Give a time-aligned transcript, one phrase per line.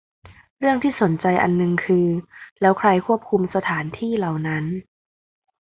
[0.59, 2.07] เรื่องที่สนใจอันนึงคือ
[2.61, 4.63] แล้วใครควบคุมสถานที่เหล่านั้น